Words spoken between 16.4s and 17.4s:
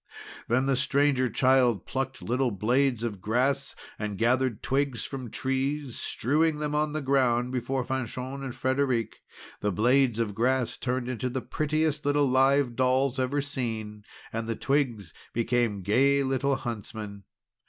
huntsmen.